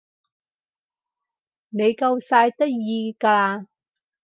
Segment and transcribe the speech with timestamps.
[1.69, 3.67] 你夠晒得意㗎啦